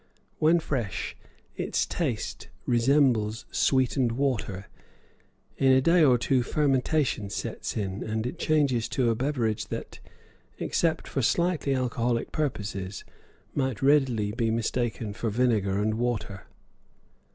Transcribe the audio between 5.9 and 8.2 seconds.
or two fermentation sets in,